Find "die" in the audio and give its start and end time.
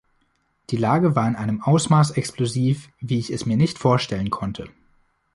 0.71-0.77